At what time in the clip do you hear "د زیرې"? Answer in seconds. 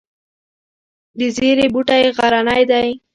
1.19-1.67